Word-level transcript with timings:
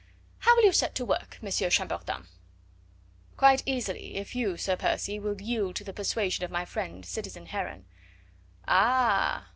"How 0.39 0.55
will 0.55 0.63
you 0.63 0.71
set 0.71 0.95
to 0.95 1.05
work, 1.05 1.37
Monsieur 1.43 1.69
Chambertin?" 1.69 2.25
"Quite 3.37 3.61
easily, 3.67 4.15
if 4.17 4.33
you, 4.35 4.57
Sir 4.57 4.75
Percy, 4.75 5.19
will 5.19 5.39
yield 5.39 5.75
to 5.75 5.83
the 5.83 5.93
persuasion 5.93 6.43
of 6.43 6.49
my 6.49 6.65
friend 6.65 7.05
citizen 7.05 7.45
Heron." 7.45 7.85
"Ah!" 8.67 9.49